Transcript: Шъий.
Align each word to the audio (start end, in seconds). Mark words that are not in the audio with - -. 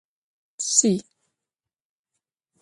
Шъий. 0.73 0.97